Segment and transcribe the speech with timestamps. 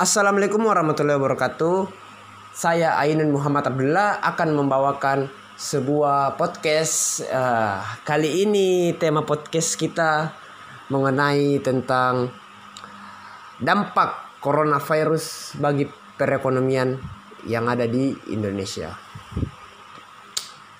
[0.00, 1.84] Assalamualaikum warahmatullahi wabarakatuh.
[2.56, 5.28] Saya Ainun Muhammad Abdullah akan membawakan
[5.60, 7.20] sebuah podcast.
[7.28, 10.32] Uh, kali ini tema podcast kita
[10.88, 12.32] mengenai tentang
[13.60, 15.84] dampak coronavirus bagi
[16.16, 16.96] perekonomian
[17.44, 18.96] yang ada di Indonesia.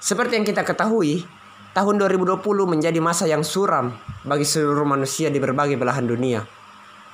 [0.00, 1.28] Seperti yang kita ketahui,
[1.76, 3.92] tahun 2020 menjadi masa yang suram
[4.24, 6.40] bagi seluruh manusia di berbagai belahan dunia.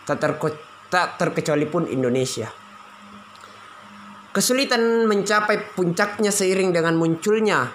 [0.06, 0.22] Tak,
[0.90, 2.50] tak terkecuali pun Indonesia.
[4.36, 7.72] Kesulitan mencapai puncaknya seiring dengan munculnya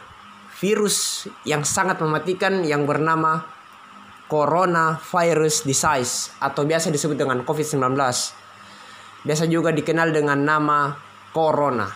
[0.62, 3.41] virus yang sangat mematikan yang bernama
[4.30, 7.98] coronavirus disease atau biasa disebut dengan COVID-19.
[9.25, 10.94] Biasa juga dikenal dengan nama
[11.34, 11.89] corona.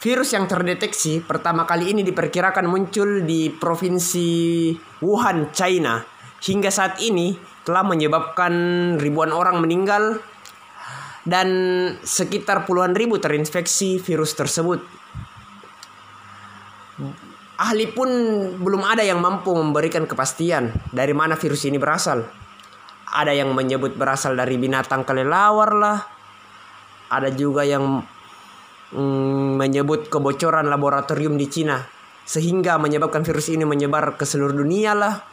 [0.00, 4.28] Virus yang terdeteksi pertama kali ini diperkirakan muncul di provinsi
[5.04, 6.00] Wuhan, China.
[6.40, 7.36] Hingga saat ini
[7.68, 8.52] telah menyebabkan
[8.96, 10.24] ribuan orang meninggal
[11.28, 11.48] dan
[12.00, 14.80] sekitar puluhan ribu terinfeksi virus tersebut.
[17.60, 18.08] Ahli pun
[18.56, 22.24] belum ada yang mampu memberikan kepastian dari mana virus ini berasal.
[23.10, 25.98] Ada yang menyebut berasal dari binatang kelelawar lah.
[27.12, 28.00] Ada juga yang
[28.96, 31.84] mm, menyebut kebocoran laboratorium di Cina
[32.24, 35.29] sehingga menyebabkan virus ini menyebar ke seluruh dunia lah.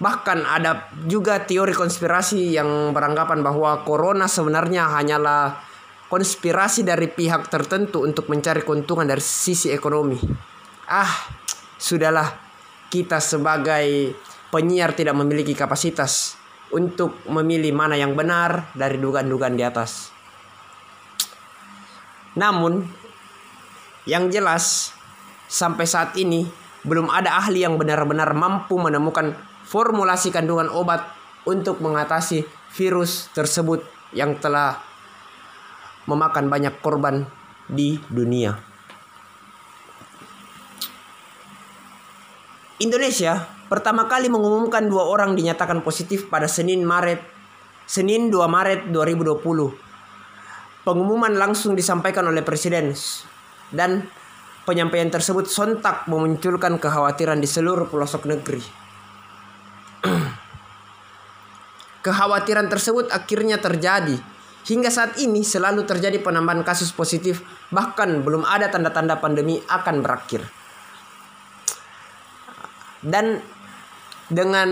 [0.00, 5.60] Bahkan ada juga teori konspirasi yang beranggapan bahwa corona sebenarnya hanyalah
[6.08, 10.16] konspirasi dari pihak tertentu untuk mencari keuntungan dari sisi ekonomi.
[10.88, 11.28] Ah,
[11.76, 12.48] sudahlah.
[12.90, 14.16] Kita sebagai
[14.50, 16.34] penyiar tidak memiliki kapasitas
[16.74, 20.10] untuk memilih mana yang benar dari dugaan-dugaan di atas.
[22.34, 22.82] Namun,
[24.08, 24.90] yang jelas
[25.46, 26.46] sampai saat ini
[26.82, 29.36] belum ada ahli yang benar-benar mampu menemukan
[29.70, 31.06] formulasi kandungan obat
[31.46, 32.42] untuk mengatasi
[32.74, 34.82] virus tersebut yang telah
[36.10, 37.22] memakan banyak korban
[37.70, 38.58] di dunia.
[42.82, 47.40] Indonesia pertama kali mengumumkan dua orang dinyatakan positif pada Senin Maret
[47.90, 49.42] Senin 2 Maret 2020.
[50.86, 52.94] Pengumuman langsung disampaikan oleh Presiden
[53.74, 54.06] dan
[54.62, 58.62] penyampaian tersebut sontak memunculkan kekhawatiran di seluruh pelosok negeri.
[62.00, 64.16] Kekhawatiran tersebut akhirnya terjadi.
[64.60, 67.40] Hingga saat ini selalu terjadi penambahan kasus positif,
[67.72, 70.44] bahkan belum ada tanda-tanda pandemi akan berakhir.
[73.00, 73.40] Dan
[74.28, 74.68] dengan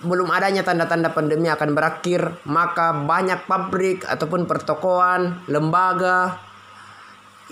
[0.00, 6.40] belum adanya tanda-tanda pandemi akan berakhir, maka banyak pabrik ataupun pertokoan, lembaga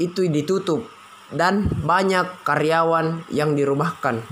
[0.00, 0.88] itu ditutup
[1.28, 4.24] dan banyak karyawan yang dirumahkan.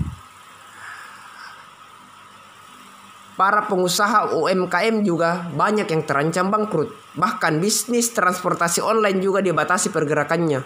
[3.37, 6.89] Para pengusaha UMKM juga banyak yang terancam bangkrut.
[7.13, 10.65] Bahkan bisnis transportasi online juga dibatasi pergerakannya.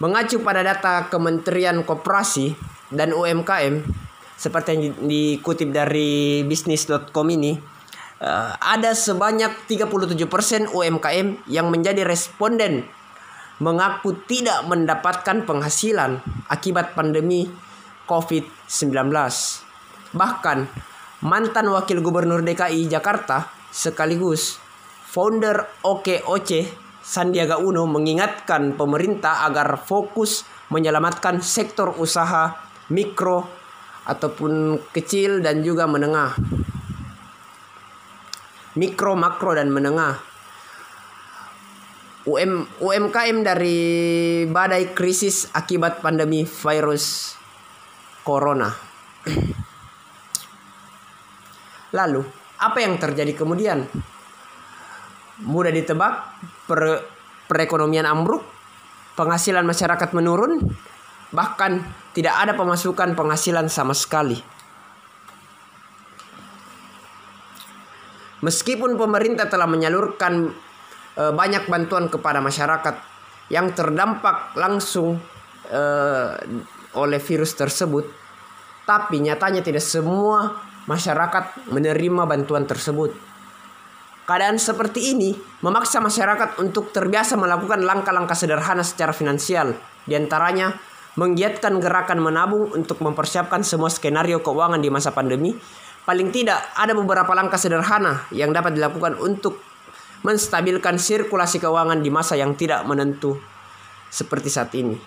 [0.00, 2.56] Mengacu pada data Kementerian Koperasi
[2.90, 3.86] dan UMKM,
[4.34, 7.54] seperti yang dikutip dari bisnis.com ini,
[8.18, 12.82] eh, ada sebanyak 37% UMKM yang menjadi responden
[13.62, 16.18] mengaku tidak mendapatkan penghasilan
[16.50, 17.46] akibat pandemi
[18.10, 19.06] COVID-19.
[20.12, 20.58] Bahkan
[21.24, 24.60] mantan wakil gubernur DKI Jakarta sekaligus
[25.08, 26.50] founder OKOC
[27.02, 32.54] Sandiaga Uno mengingatkan pemerintah agar fokus menyelamatkan sektor usaha
[32.88, 33.44] mikro
[34.06, 36.38] ataupun kecil dan juga menengah.
[38.72, 40.16] Mikro, makro dan menengah.
[42.22, 43.78] UM, UMKM dari
[44.46, 47.34] badai krisis akibat pandemi virus
[48.22, 48.70] corona.
[51.92, 52.24] Lalu,
[52.56, 53.84] apa yang terjadi kemudian?
[55.44, 56.12] Mudah ditebak,
[56.64, 57.04] per,
[57.52, 58.40] perekonomian ambruk,
[59.12, 60.56] penghasilan masyarakat menurun,
[61.36, 61.84] bahkan
[62.16, 64.40] tidak ada pemasukan penghasilan sama sekali.
[68.42, 70.50] Meskipun pemerintah telah menyalurkan
[71.14, 72.98] e, banyak bantuan kepada masyarakat
[73.54, 75.22] yang terdampak langsung
[75.70, 75.82] e,
[76.98, 78.02] oleh virus tersebut,
[78.82, 83.14] tapi nyatanya tidak semua masyarakat menerima bantuan tersebut.
[84.22, 85.34] Keadaan seperti ini
[85.66, 89.74] memaksa masyarakat untuk terbiasa melakukan langkah-langkah sederhana secara finansial,
[90.06, 90.78] di antaranya
[91.18, 95.52] menggiatkan gerakan menabung untuk mempersiapkan semua skenario keuangan di masa pandemi.
[96.02, 99.62] Paling tidak ada beberapa langkah sederhana yang dapat dilakukan untuk
[100.26, 103.38] menstabilkan sirkulasi keuangan di masa yang tidak menentu
[104.10, 104.98] seperti saat ini.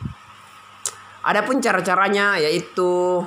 [1.25, 3.24] Adapun cara-caranya yaitu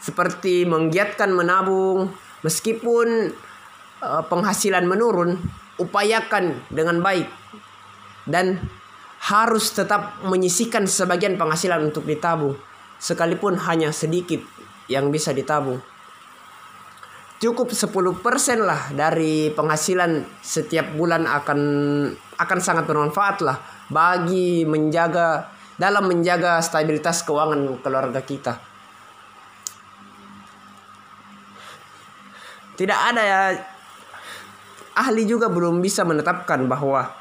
[0.00, 2.10] seperti menggiatkan menabung
[2.40, 3.30] meskipun
[4.00, 5.36] uh, penghasilan menurun,
[5.76, 7.28] upayakan dengan baik
[8.24, 8.60] dan
[9.20, 12.56] harus tetap menyisikan sebagian penghasilan untuk ditabung
[12.96, 14.40] sekalipun hanya sedikit
[14.88, 15.80] yang bisa ditabung
[17.40, 18.20] cukup 10%
[18.60, 21.60] lah dari penghasilan setiap bulan akan
[22.36, 23.56] akan sangat bermanfaat lah
[23.88, 25.48] bagi menjaga
[25.80, 28.60] dalam menjaga stabilitas keuangan keluarga kita.
[32.80, 33.40] Tidak ada ya
[34.96, 37.12] ahli juga belum bisa menetapkan bahwa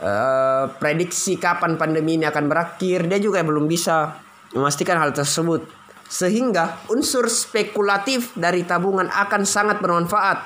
[0.00, 3.04] uh, prediksi kapan pandemi ini akan berakhir.
[3.04, 4.16] Dia juga belum bisa
[4.56, 5.68] memastikan hal tersebut.
[6.08, 10.40] Sehingga unsur spekulatif dari tabungan akan sangat bermanfaat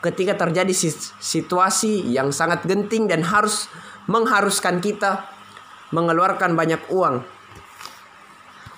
[0.00, 0.72] ketika terjadi
[1.20, 3.68] situasi yang sangat genting dan harus
[4.08, 5.24] mengharuskan kita
[5.92, 7.33] mengeluarkan banyak uang.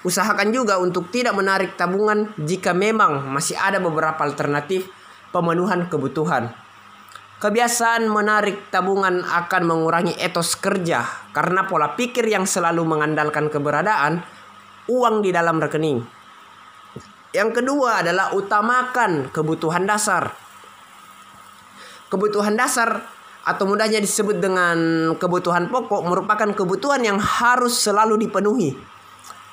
[0.07, 4.87] Usahakan juga untuk tidak menarik tabungan jika memang masih ada beberapa alternatif
[5.35, 6.55] pemenuhan kebutuhan.
[7.43, 11.03] Kebiasaan menarik tabungan akan mengurangi etos kerja
[11.35, 14.23] karena pola pikir yang selalu mengandalkan keberadaan
[14.87, 16.07] uang di dalam rekening.
[17.35, 20.31] Yang kedua adalah utamakan kebutuhan dasar.
[22.07, 23.03] Kebutuhan dasar
[23.43, 24.79] atau mudahnya disebut dengan
[25.19, 28.95] kebutuhan pokok merupakan kebutuhan yang harus selalu dipenuhi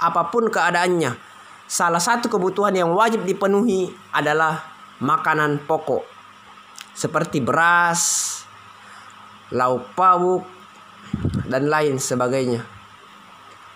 [0.03, 1.15] apa pun keadaannya.
[1.63, 4.61] Salah satu kebutuhan yang wajib dipenuhi adalah
[4.99, 6.03] makanan pokok
[6.93, 8.43] seperti beras,
[9.49, 10.45] lauk pauk,
[11.49, 12.61] dan lain sebagainya.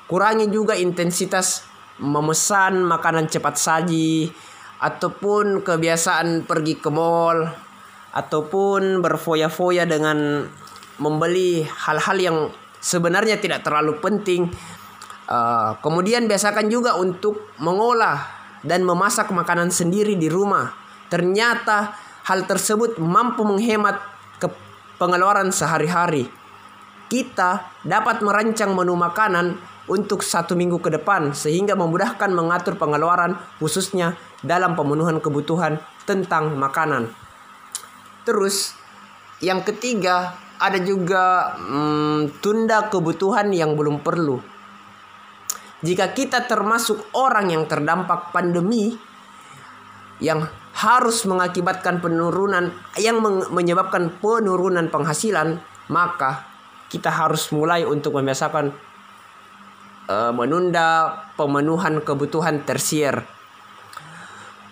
[0.08, 1.66] Kurangi juga intensitas
[2.00, 4.30] memesan makanan cepat saji
[4.78, 7.50] ataupun kebiasaan pergi ke mall
[8.14, 10.46] ataupun berfoya-foya dengan
[10.98, 12.38] membeli hal-hal yang
[12.82, 14.50] sebenarnya tidak terlalu penting.
[15.28, 18.24] Uh, kemudian biasakan juga untuk mengolah
[18.64, 20.72] dan memasak makanan sendiri di rumah.
[21.12, 21.92] Ternyata
[22.28, 24.00] hal tersebut mampu menghemat
[24.40, 24.48] ke
[24.96, 26.32] pengeluaran sehari-hari.
[27.08, 34.20] Kita dapat merancang menu makanan untuk satu minggu ke depan sehingga memudahkan mengatur pengeluaran khususnya
[34.44, 37.08] dalam pemenuhan kebutuhan tentang makanan.
[38.28, 38.76] Terus
[39.40, 44.57] yang ketiga ada juga hmm, tunda kebutuhan yang belum perlu.
[45.86, 48.98] Jika kita termasuk orang yang terdampak pandemi
[50.18, 50.42] yang
[50.74, 53.22] harus mengakibatkan penurunan yang
[53.54, 55.62] menyebabkan penurunan penghasilan,
[55.94, 56.50] maka
[56.90, 58.74] kita harus mulai untuk membiasakan
[60.10, 63.22] uh, menunda pemenuhan kebutuhan tersier.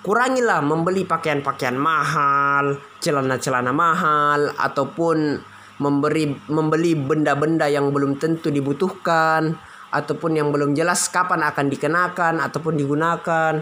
[0.05, 5.41] Kurangilah membeli pakaian-pakaian mahal, celana-celana mahal ataupun
[5.81, 9.57] memberi membeli benda-benda yang belum tentu dibutuhkan
[9.91, 13.53] ataupun yang belum jelas kapan akan dikenakan ataupun digunakan.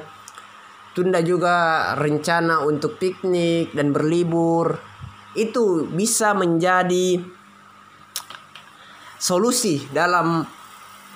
[0.93, 4.77] Tunda juga rencana untuk piknik dan berlibur.
[5.33, 7.17] Itu bisa menjadi
[9.17, 10.45] solusi dalam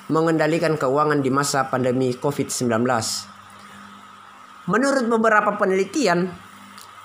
[0.08, 2.72] mengendalikan keuangan di masa pandemi COVID-19.
[4.68, 6.28] Menurut beberapa penelitian,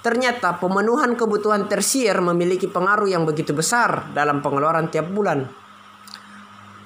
[0.02, 5.61] ternyata pemenuhan kebutuhan tersier memiliki pengaruh yang begitu besar dalam pengeluaran tiap bulan.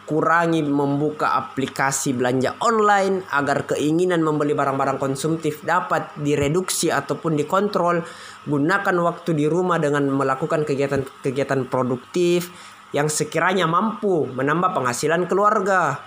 [0.06, 8.06] Kurangi membuka aplikasi belanja online agar keinginan membeli barang-barang konsumtif dapat direduksi ataupun dikontrol.
[8.46, 12.54] Gunakan waktu di rumah dengan melakukan kegiatan-kegiatan produktif
[12.94, 15.98] yang sekiranya mampu menambah penghasilan keluarga.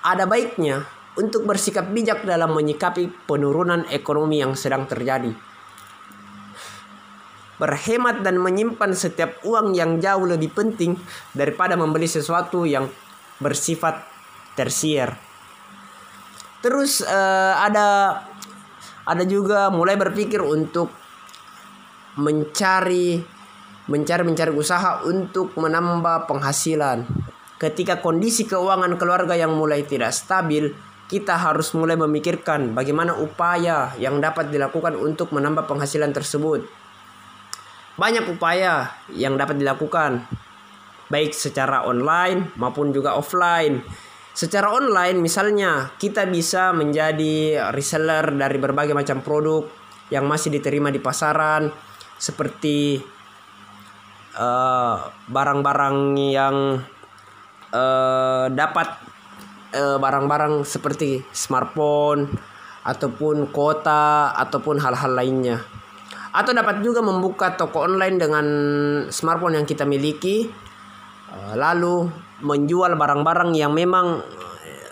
[0.00, 0.88] Ada baiknya
[1.20, 5.30] untuk bersikap bijak dalam menyikapi penurunan ekonomi yang sedang terjadi.
[7.54, 10.98] Berhemat dan menyimpan setiap uang yang jauh lebih penting
[11.30, 12.90] daripada membeli sesuatu yang
[13.42, 14.04] bersifat
[14.54, 15.14] tersier.
[16.62, 18.20] Terus uh, ada
[19.04, 20.88] ada juga mulai berpikir untuk
[22.16, 23.20] mencari
[23.84, 27.04] mencari mencari usaha untuk menambah penghasilan.
[27.60, 30.72] Ketika kondisi keuangan keluarga yang mulai tidak stabil,
[31.04, 36.64] kita harus mulai memikirkan bagaimana upaya yang dapat dilakukan untuk menambah penghasilan tersebut.
[37.94, 40.26] Banyak upaya yang dapat dilakukan,
[41.14, 43.78] baik secara online maupun juga offline.
[44.34, 49.70] Secara online, misalnya, kita bisa menjadi reseller dari berbagai macam produk
[50.10, 51.70] yang masih diterima di pasaran,
[52.18, 52.98] seperti
[54.34, 54.96] Eh,
[55.30, 56.56] barang-barang uh, yang
[57.70, 59.14] uh, dapat
[59.74, 62.30] barang barang-barang seperti smartphone
[62.82, 65.62] ataupun kota ataupun hal-hal lainnya.
[66.34, 68.46] Atau dapat juga membuka toko online dengan
[69.06, 70.54] smartphone yang kita miliki uh,
[71.54, 72.08] lalu
[72.42, 74.22] menjual barang-barang yang memang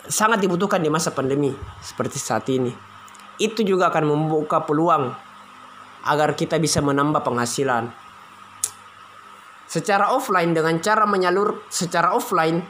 [0.07, 2.73] sangat dibutuhkan di masa pandemi seperti saat ini.
[3.39, 5.15] Itu juga akan membuka peluang
[6.07, 7.91] agar kita bisa menambah penghasilan.
[9.71, 12.61] Secara offline dengan cara menyalur secara offline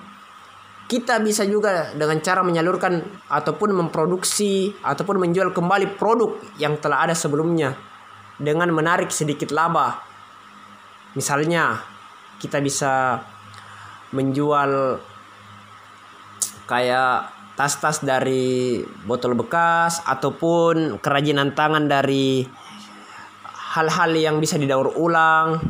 [0.86, 3.00] kita bisa juga dengan cara menyalurkan
[3.32, 7.74] ataupun memproduksi ataupun menjual kembali produk yang telah ada sebelumnya
[8.36, 9.98] dengan menarik sedikit laba.
[11.16, 11.80] Misalnya
[12.38, 13.24] kita bisa
[14.12, 15.00] menjual
[16.68, 22.44] kayak tas-tas dari botol bekas ataupun kerajinan tangan dari
[23.76, 25.60] hal-hal yang bisa didaur ulang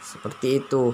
[0.00, 0.92] seperti itu.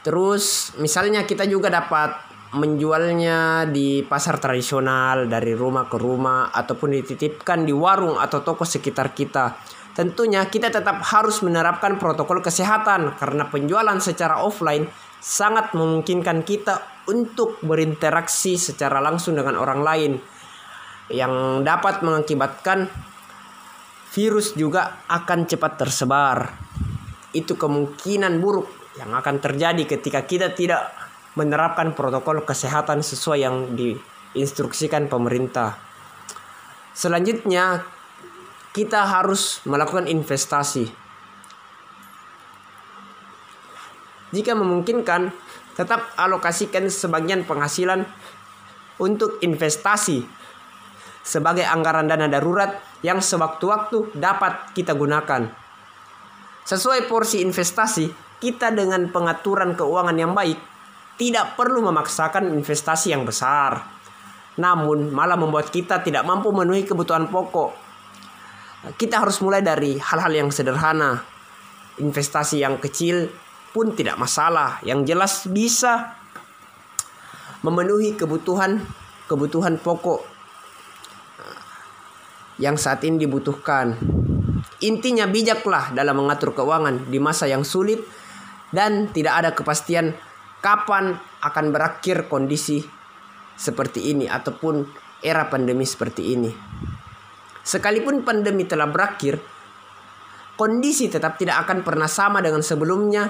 [0.00, 7.62] Terus misalnya kita juga dapat menjualnya di pasar tradisional dari rumah ke rumah ataupun dititipkan
[7.62, 9.54] di warung atau toko sekitar kita.
[9.94, 14.88] Tentunya kita tetap harus menerapkan protokol kesehatan karena penjualan secara offline
[15.20, 20.12] sangat memungkinkan kita untuk berinteraksi secara langsung dengan orang lain
[21.12, 22.88] yang dapat mengakibatkan
[24.10, 26.38] virus juga akan cepat tersebar.
[27.30, 30.90] Itu kemungkinan buruk yang akan terjadi ketika kita tidak
[31.38, 35.78] menerapkan protokol kesehatan sesuai yang diinstruksikan pemerintah.
[36.90, 37.86] Selanjutnya,
[38.74, 40.90] kita harus melakukan investasi.
[44.30, 45.30] Jika memungkinkan,
[45.74, 48.06] tetap alokasikan sebagian penghasilan
[49.00, 50.22] untuk investasi
[51.24, 55.48] sebagai anggaran dana darurat yang sewaktu-waktu dapat kita gunakan.
[56.64, 60.56] Sesuai porsi investasi, kita dengan pengaturan keuangan yang baik
[61.20, 63.84] tidak perlu memaksakan investasi yang besar.
[64.56, 67.72] Namun malah membuat kita tidak mampu memenuhi kebutuhan pokok.
[68.96, 71.20] Kita harus mulai dari hal-hal yang sederhana.
[72.00, 73.28] Investasi yang kecil
[73.70, 74.78] pun tidak masalah.
[74.82, 76.18] Yang jelas bisa
[77.60, 78.80] memenuhi kebutuhan
[79.28, 80.26] kebutuhan pokok
[82.60, 83.96] yang saat ini dibutuhkan.
[84.84, 88.00] Intinya bijaklah dalam mengatur keuangan di masa yang sulit
[88.72, 90.12] dan tidak ada kepastian
[90.60, 92.84] kapan akan berakhir kondisi
[93.56, 94.84] seperti ini ataupun
[95.20, 96.50] era pandemi seperti ini.
[97.60, 99.36] Sekalipun pandemi telah berakhir,
[100.56, 103.28] kondisi tetap tidak akan pernah sama dengan sebelumnya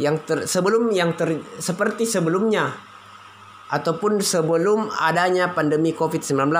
[0.00, 2.72] yang ter, sebelum yang ter, seperti sebelumnya
[3.72, 6.52] ataupun sebelum adanya pandemi Covid-19.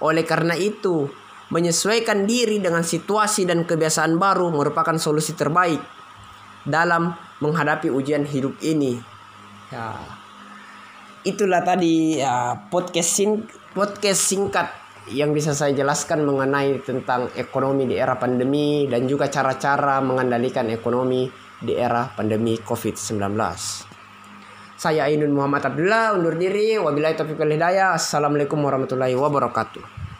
[0.00, 1.08] Oleh karena itu,
[1.52, 5.80] menyesuaikan diri dengan situasi dan kebiasaan baru merupakan solusi terbaik
[6.64, 7.12] dalam
[7.44, 8.96] menghadapi ujian hidup ini.
[9.68, 9.92] Ya.
[11.24, 14.68] Itulah tadi ya, podcast sing podcast singkat
[15.12, 21.43] yang bisa saya jelaskan mengenai tentang ekonomi di era pandemi dan juga cara-cara mengendalikan ekonomi
[21.64, 23.24] di era pandemi COVID-19.
[24.76, 26.76] Saya Ainun Muhammad Abdullah undur diri.
[26.76, 27.96] Wabillahi taufiq wal hidayah.
[27.96, 30.03] Assalamualaikum warahmatullahi wabarakatuh.